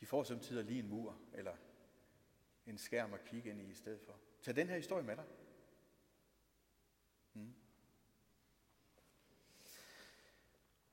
De 0.00 0.06
får 0.06 0.22
samtidig 0.22 0.64
lige 0.64 0.78
en 0.78 0.88
mur, 0.88 1.16
eller 1.34 1.52
en 2.66 2.78
skærm 2.78 3.14
at 3.14 3.24
kigge 3.24 3.50
ind 3.50 3.60
i 3.60 3.70
i 3.70 3.74
stedet 3.74 4.00
for. 4.00 4.18
Tag 4.42 4.56
den 4.56 4.68
her 4.68 4.76
historie 4.76 5.04
med 5.04 5.16
dig. 5.16 5.24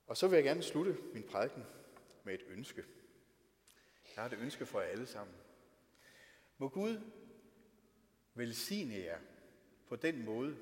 Og 0.09 0.17
så 0.17 0.27
vil 0.27 0.35
jeg 0.35 0.43
gerne 0.43 0.63
slutte 0.63 0.97
min 1.13 1.23
prædiken 1.23 1.65
med 2.23 2.33
et 2.33 2.43
ønske. 2.47 2.83
Jeg 4.15 4.23
har 4.23 4.29
et 4.29 4.39
ønske 4.39 4.65
for 4.65 4.81
jer 4.81 4.87
alle 4.87 5.07
sammen. 5.07 5.35
Må 6.57 6.69
Gud 6.69 7.01
velsigne 8.33 8.95
jer 8.95 9.19
på 9.87 9.95
den 9.95 10.25
måde, 10.25 10.57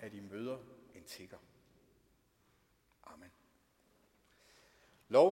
at 0.00 0.14
I 0.14 0.20
møder 0.20 0.58
en 0.94 1.04
tigger. 1.04 1.38
Amen. 3.04 3.30
Lov 5.08 5.34